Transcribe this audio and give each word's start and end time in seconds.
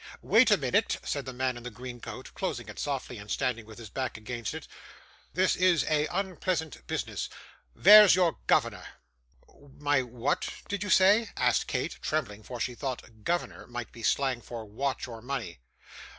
'Wait 0.23 0.49
a 0.49 0.57
minnit,' 0.57 0.97
said 1.03 1.27
the 1.27 1.31
man 1.31 1.57
in 1.57 1.61
the 1.61 1.69
green 1.69 1.99
coat, 2.01 2.31
closing 2.33 2.67
it 2.67 2.79
softly, 2.79 3.19
and 3.19 3.29
standing 3.29 3.67
with 3.67 3.77
his 3.77 3.91
back 3.91 4.17
against 4.17 4.51
it. 4.55 4.67
'This 5.35 5.55
is 5.55 5.83
a 5.87 6.07
unpleasant 6.07 6.81
bisness. 6.87 7.29
Vere's 7.75 8.15
your 8.15 8.39
govvernor?' 8.47 8.87
'My 9.77 10.01
what 10.01 10.49
did 10.67 10.81
you 10.81 10.89
say?' 10.89 11.29
asked 11.37 11.67
Kate, 11.67 11.99
trembling; 12.01 12.41
for 12.41 12.59
she 12.59 12.73
thought 12.73 13.23
'governor' 13.23 13.67
might 13.67 13.91
be 13.91 14.01
slang 14.01 14.41
for 14.41 14.65
watch 14.65 15.07
or 15.07 15.21
money. 15.21 15.59